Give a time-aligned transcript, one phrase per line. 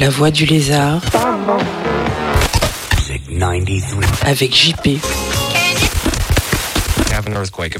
[0.00, 1.02] La voix du lézard.
[4.24, 4.98] Avec JP.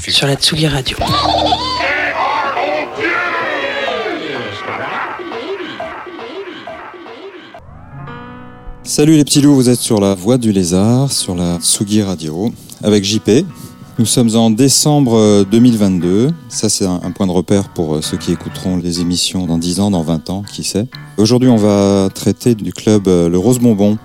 [0.09, 0.97] Sur la Tsugi Radio.
[8.83, 12.51] Salut les petits loups, vous êtes sur la voix du lézard, sur la Tsugi Radio,
[12.83, 13.45] avec JP.
[13.99, 16.29] Nous sommes en décembre 2022.
[16.47, 19.81] Ça, c'est un, point de repère pour euh, ceux qui écouteront les émissions dans 10
[19.81, 20.87] ans, dans 20 ans, qui sait.
[21.17, 23.97] Aujourd'hui, on va traiter du club euh, Le Rose Bonbon.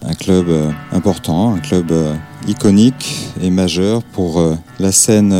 [0.00, 1.92] Un club euh, important, un club
[2.48, 4.42] iconique et majeur pour
[4.78, 5.34] la scène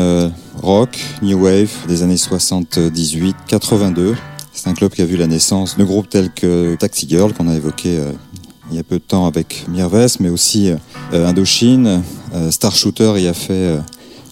[0.63, 4.15] rock, new wave des années 78-82.
[4.53, 7.49] C'est un club qui a vu la naissance de groupes tels que Taxi Girl, qu'on
[7.49, 7.99] a évoqué
[8.71, 10.73] il y a peu de temps avec Mirves, mais aussi
[11.13, 12.03] Indochine,
[12.33, 13.81] euh, Star Shooter y a fait euh,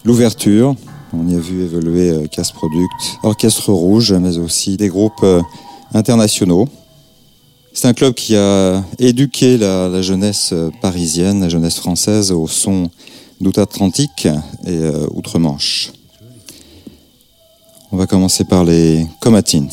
[0.05, 0.75] l'ouverture.
[1.11, 5.25] On y a vu évoluer euh, Casse Product, Orchestre Rouge, mais aussi des groupes
[5.93, 6.67] internationaux.
[7.73, 12.89] C'est un club qui a éduqué la, jeunesse parisienne, la jeunesse française au son
[13.39, 14.27] d'outre-Atlantique
[14.65, 14.79] et
[15.11, 15.91] outre-Manche.
[17.91, 19.67] On va commencer par les Comatins.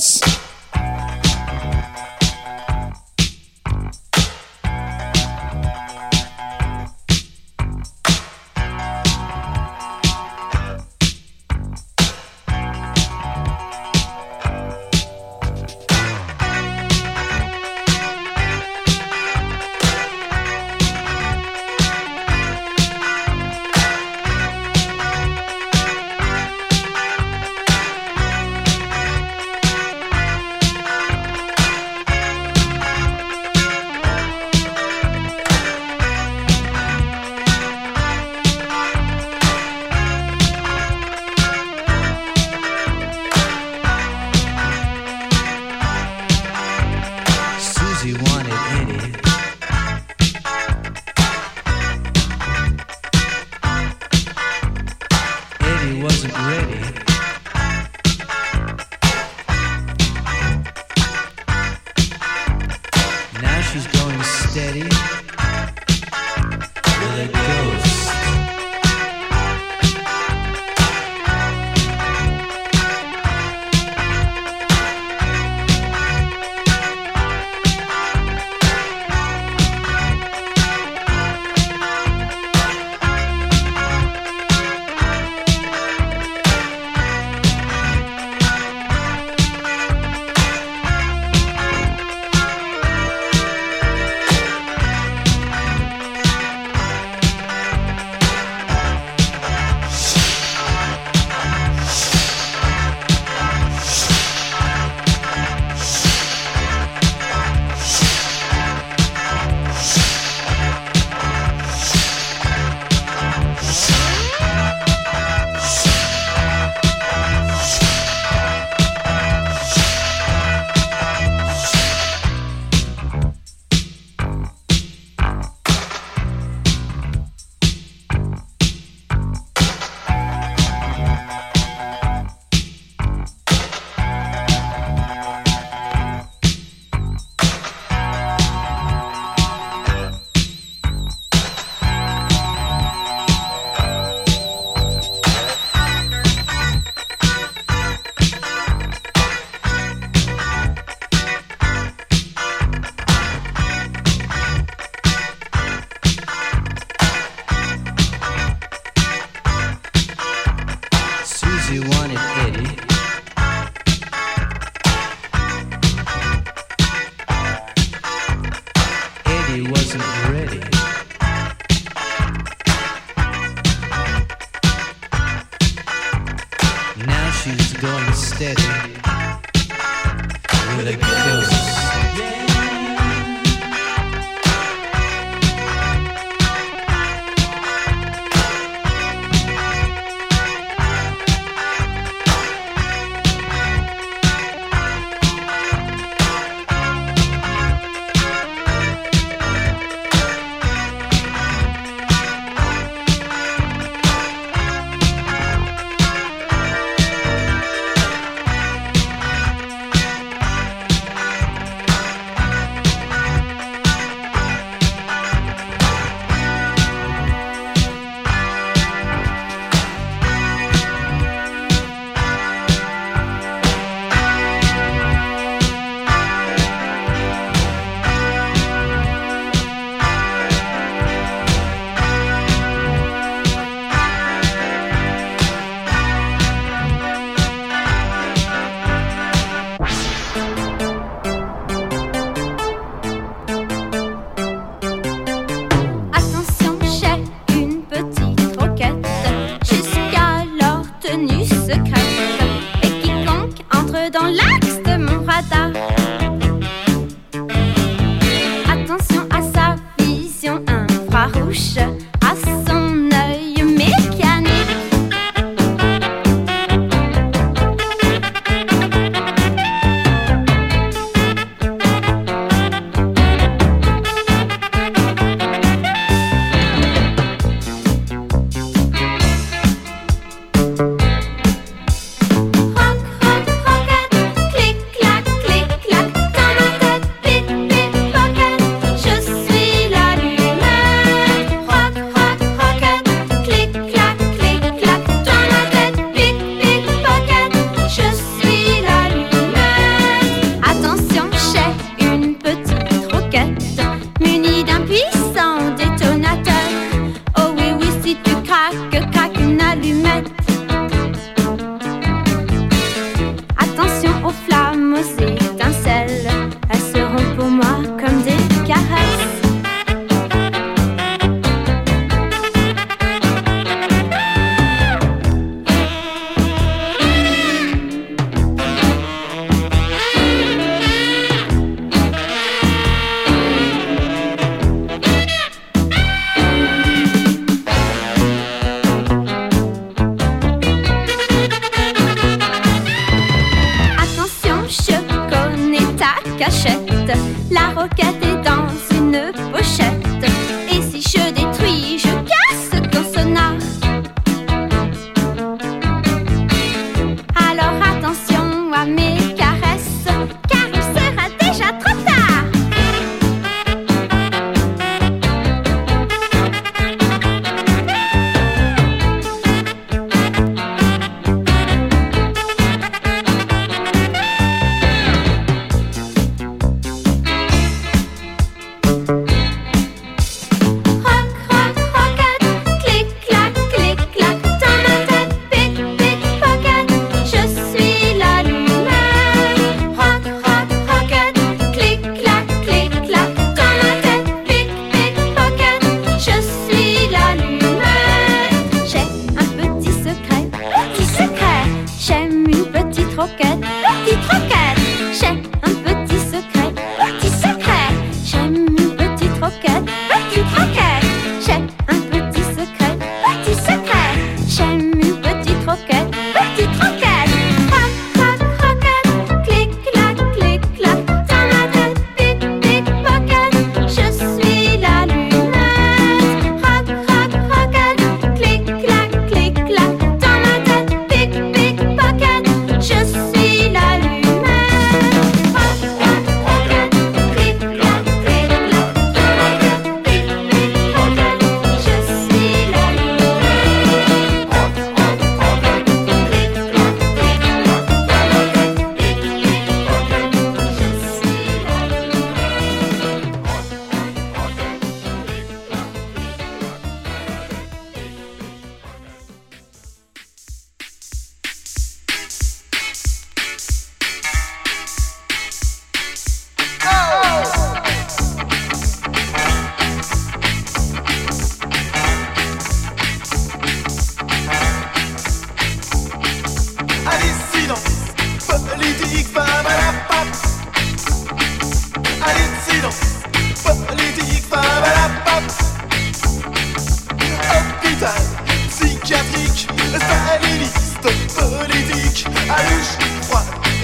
[492.50, 492.96] à l'huche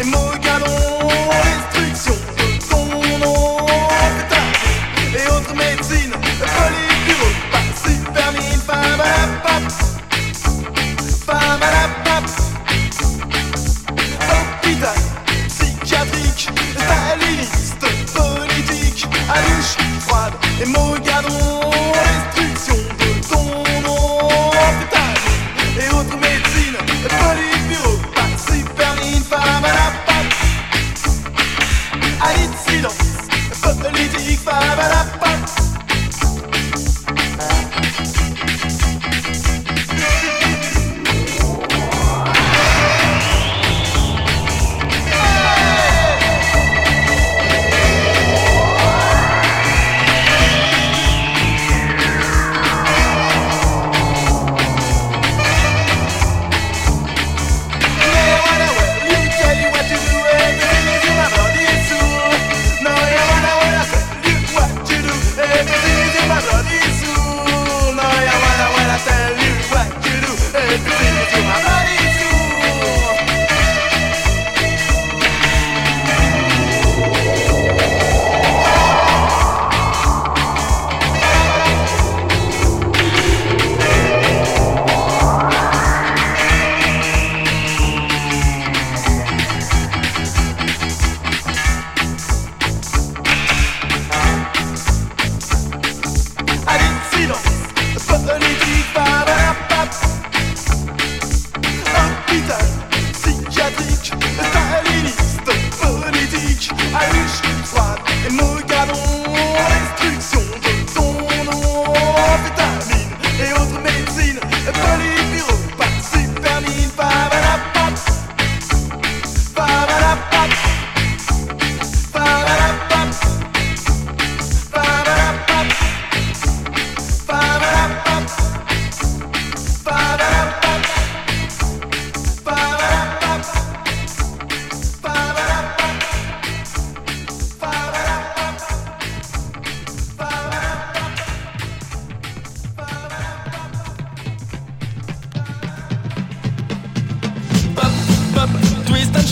[0.00, 0.91] et mon galon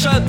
[0.00, 0.23] shot,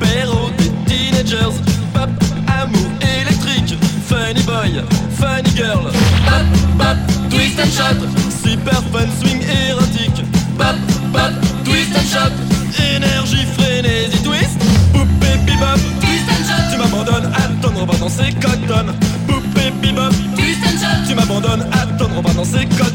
[0.00, 1.52] Péro des teenagers,
[1.92, 2.08] pop,
[2.48, 2.88] amour
[3.20, 3.76] électrique,
[4.08, 4.82] funny boy,
[5.20, 5.84] funny girl,
[6.24, 6.46] pop,
[6.78, 6.96] pop,
[7.28, 7.98] twist and shot,
[8.30, 10.24] super fun swing érotique,
[10.56, 10.76] pop,
[11.12, 11.30] pop,
[11.62, 12.32] twist and shot,
[12.80, 14.56] énergie frénésie twist,
[14.94, 18.94] poupée bebop, twist and shot, tu m'abandonnes, attendre, on va danser cotton,
[19.28, 22.92] poupée bebop, twist and shot, tu m'abandonnes, attendre, on va danser cotton.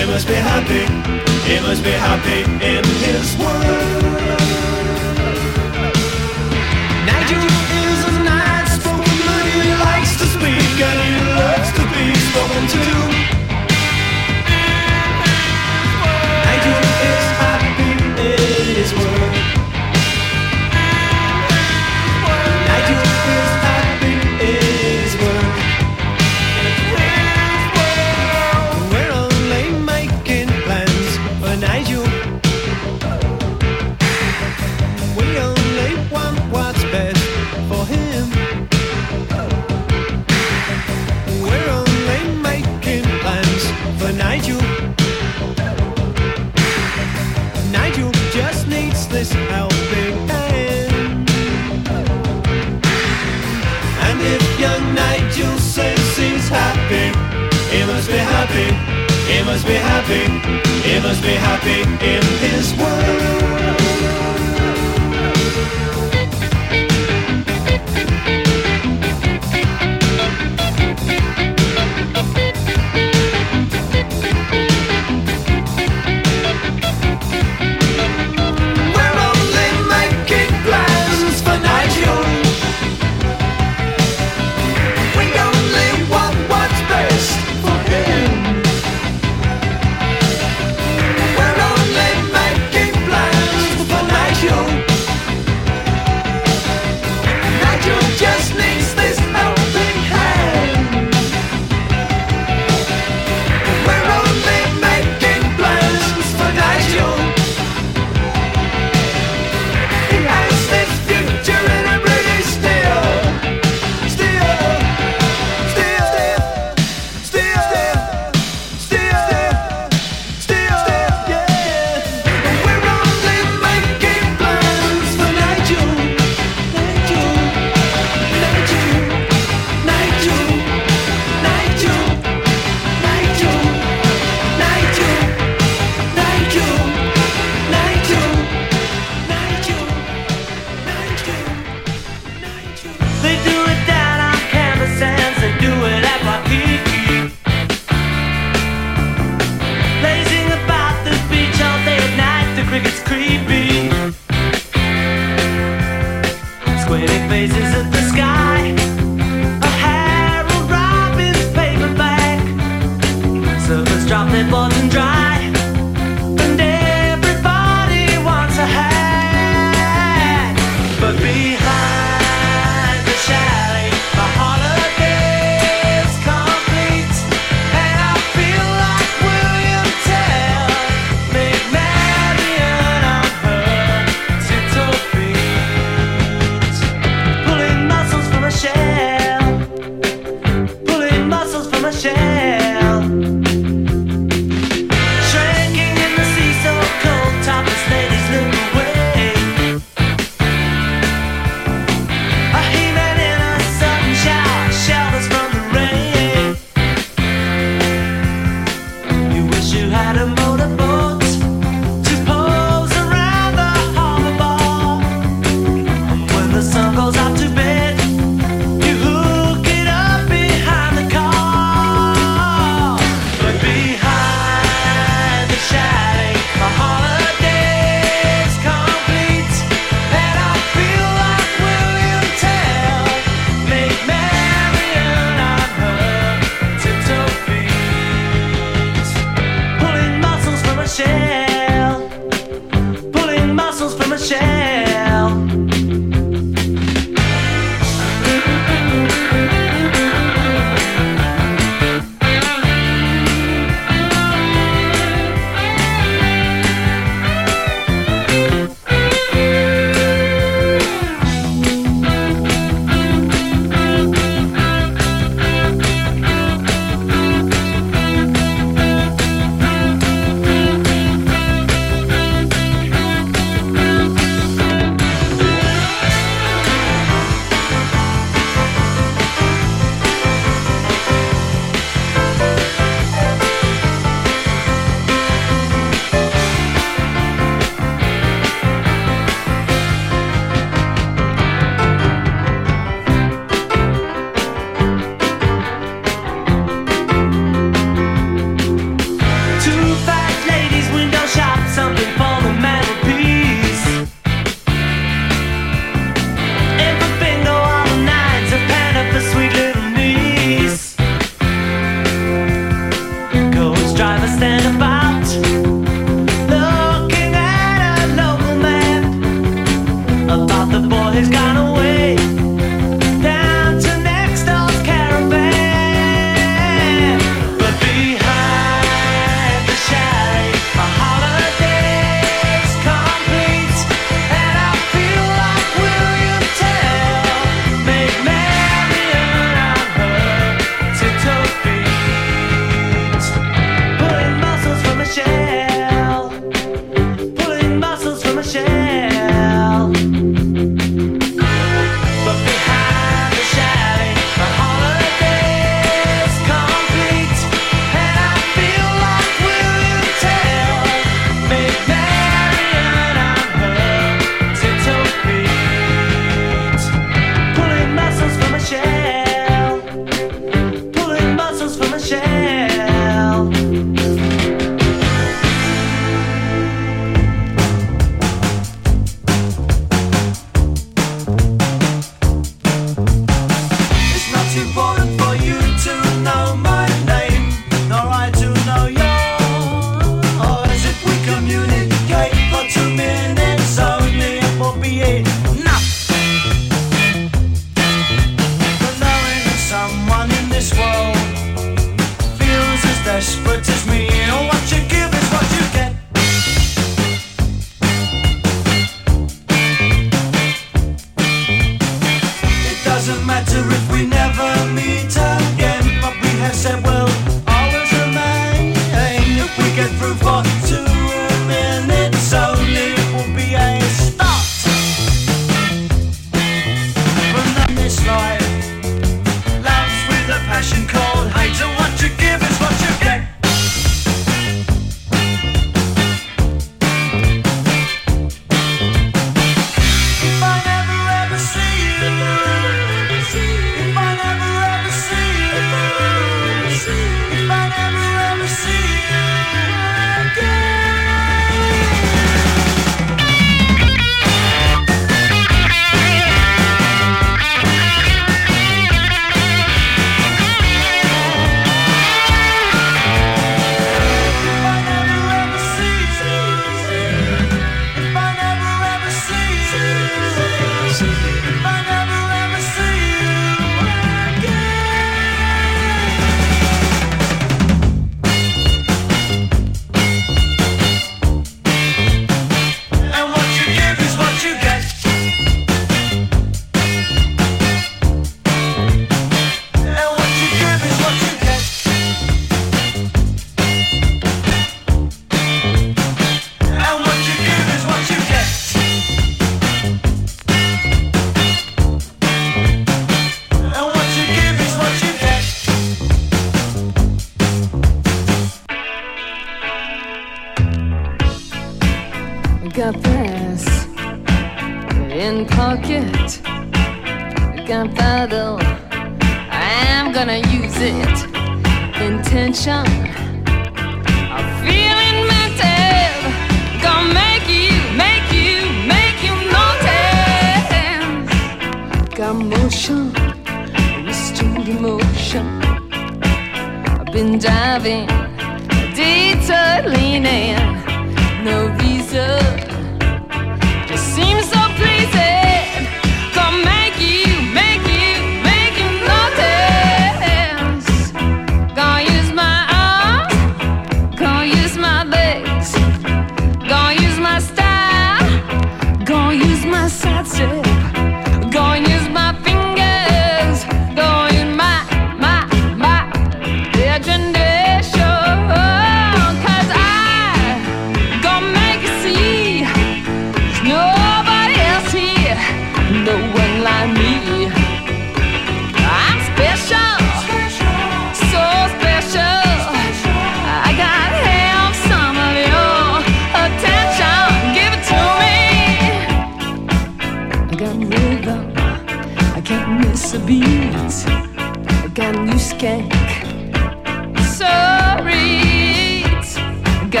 [0.00, 0.86] He must be happy,
[1.46, 3.60] he must be happy, must be happy in his world.
[7.04, 7.44] Nigel
[7.84, 9.44] is a nice spoken man.
[9.60, 13.19] He likes to speak and he loves to be spoken to.
[59.50, 63.79] Must be happy, he must be happy in his world.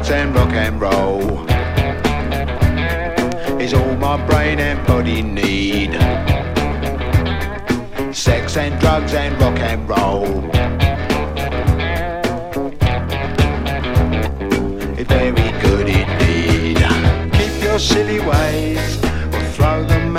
[0.00, 1.20] drugs and rock and roll
[3.60, 5.92] is all my brain and body need.
[8.14, 10.50] Sex and drugs and rock and roll.
[14.98, 16.78] It's very good indeed.
[17.32, 18.96] Keep your silly ways
[19.34, 20.16] or throw them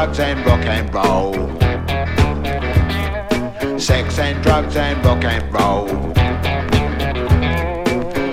[0.00, 1.34] drugs and rock and roll.
[3.78, 5.88] Sex and drugs and rock and roll.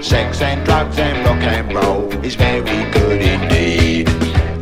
[0.02, 4.08] Sex and drugs and rock and roll is very good indeed.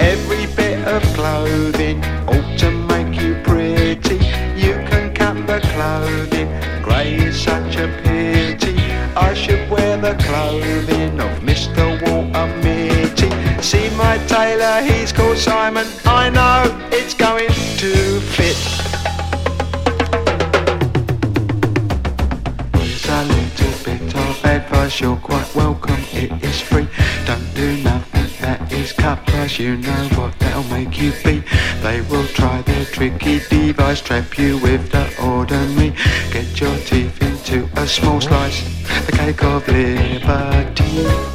[0.01, 4.15] Every bit of clothing ought to make you pretty.
[4.57, 6.49] You can cut the clothing,
[6.81, 8.79] grey is such a pity.
[9.15, 11.04] I should wear the clothing.
[29.59, 31.43] You know what they'll make you be.
[31.81, 35.93] They will try their tricky device, trap you with the ordinary.
[36.31, 38.63] Get your teeth into a small slice,
[39.05, 41.34] the cake of liberty.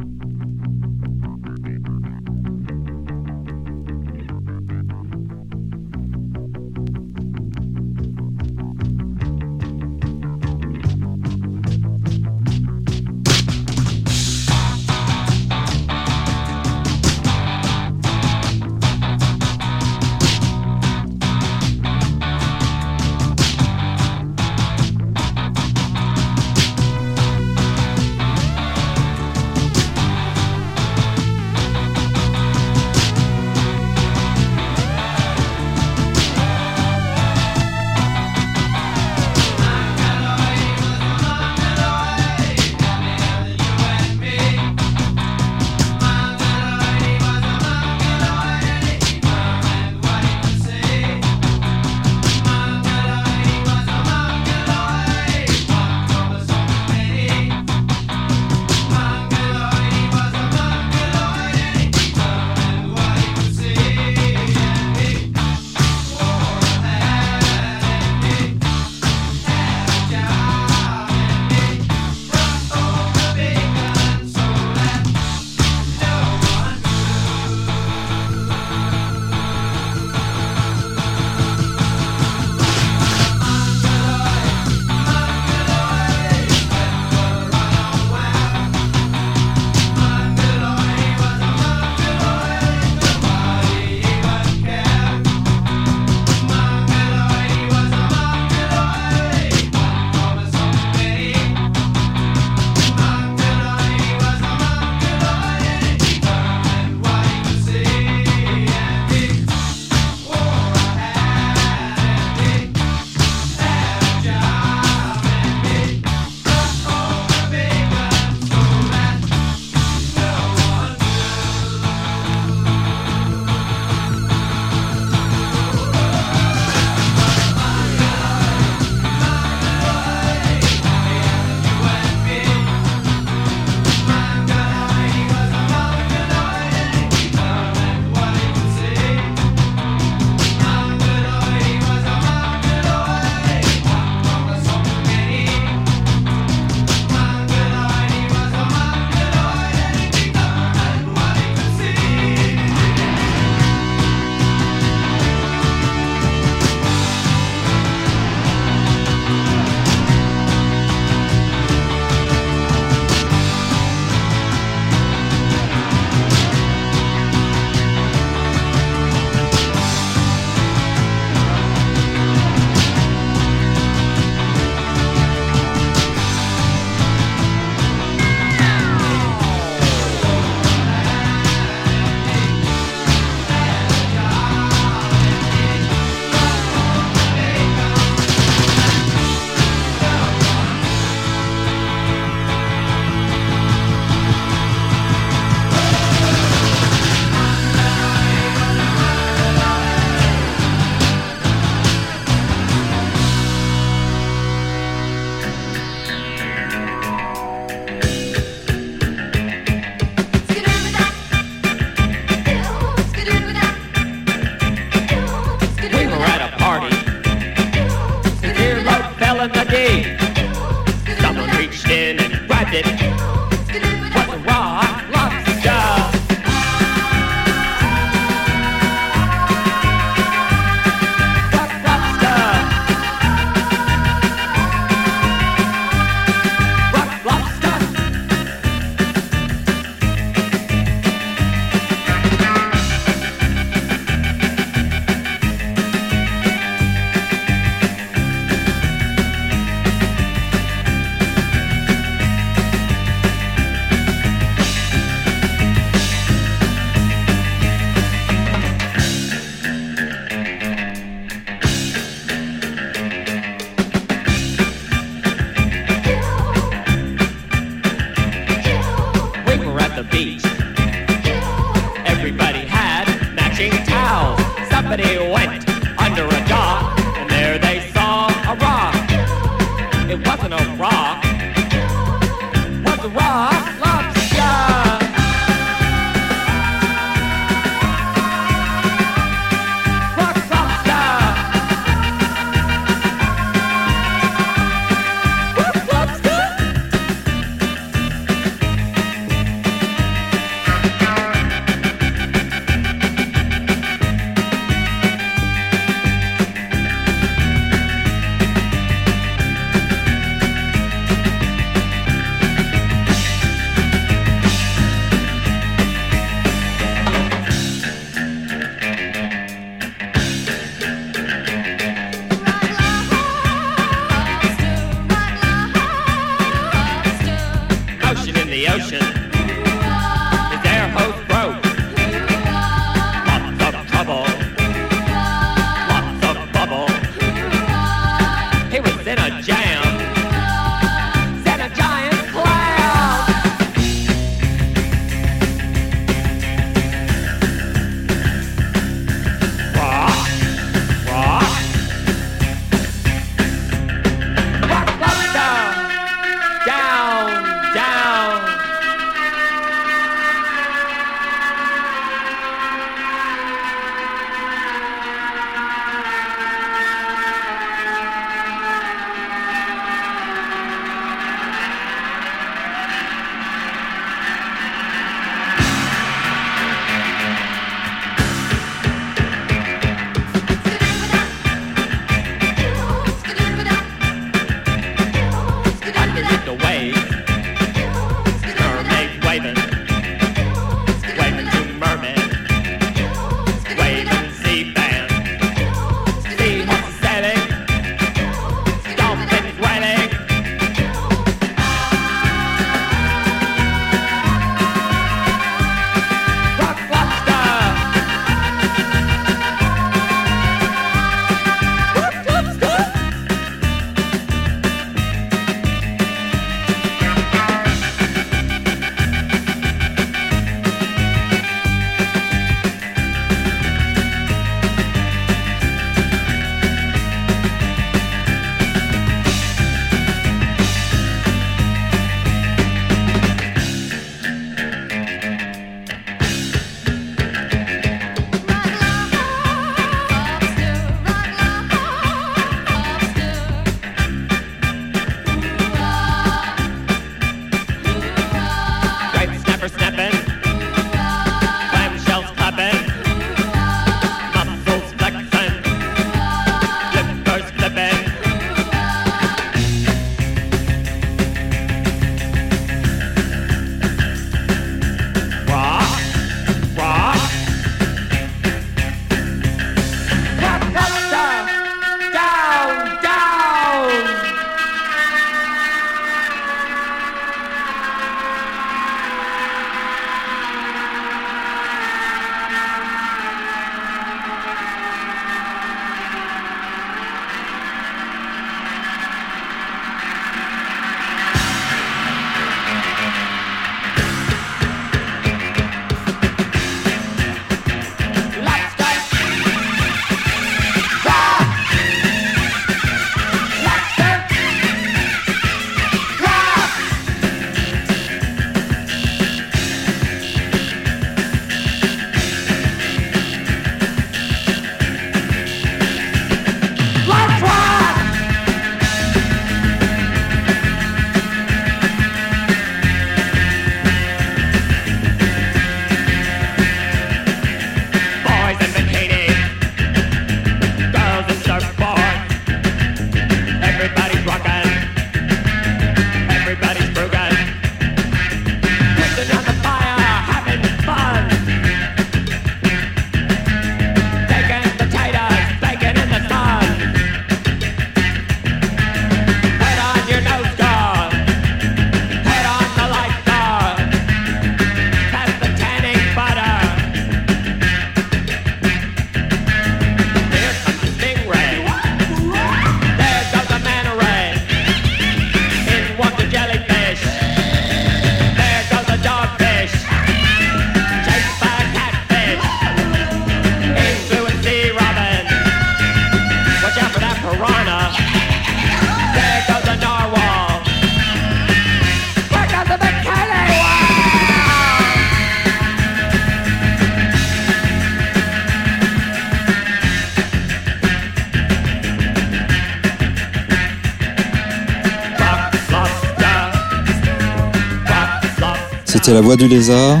[599.06, 600.00] C'était La Voix du Lézard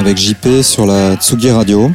[0.00, 1.92] avec JP sur la Tsugi Radio.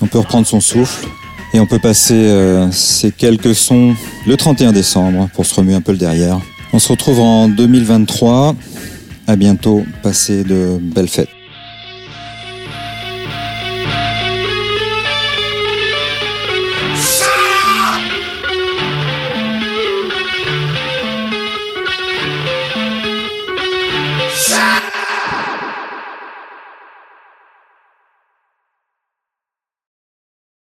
[0.00, 1.08] On peut reprendre son souffle
[1.52, 3.96] et on peut passer euh, ces quelques sons
[4.28, 6.38] le 31 décembre pour se remuer un peu le derrière.
[6.72, 8.54] On se retrouve en 2023.
[9.26, 9.84] À bientôt.
[10.04, 11.39] Passez de belles fêtes.